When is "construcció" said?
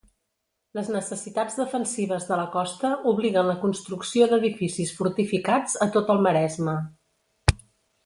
3.67-4.31